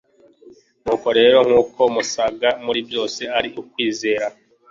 nuko 0.83 1.07
rero 1.19 1.37
nk 1.47 1.53
uko 1.61 1.81
musaga 1.95 2.49
muri 2.65 2.79
byose 2.87 3.21
ari 3.37 3.49
ukwizera 3.61 4.27